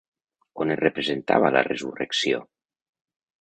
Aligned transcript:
On 0.63 0.71
es 0.75 0.79
representava 0.79 1.51
la 1.57 1.63
resurrecció? 1.67 2.41